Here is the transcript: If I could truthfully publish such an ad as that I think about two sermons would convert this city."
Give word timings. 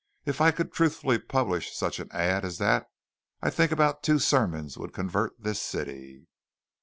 If 0.25 0.41
I 0.41 0.49
could 0.49 0.73
truthfully 0.73 1.19
publish 1.19 1.75
such 1.75 1.99
an 1.99 2.11
ad 2.11 2.43
as 2.43 2.57
that 2.57 2.87
I 3.39 3.51
think 3.51 3.71
about 3.71 4.01
two 4.01 4.17
sermons 4.17 4.75
would 4.75 4.93
convert 4.93 5.39
this 5.39 5.61
city." 5.61 6.25